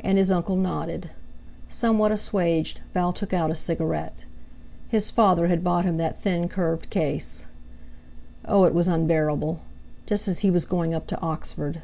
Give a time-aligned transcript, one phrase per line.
[0.00, 1.12] And his uncle nodded.
[1.66, 4.26] Somewhat assuaged, Val took out a cigarette.
[4.90, 7.46] His father had bought him that thin curved case.
[8.44, 8.64] Oh!
[8.64, 11.80] it was unbearable—just as he was going up to Oxford!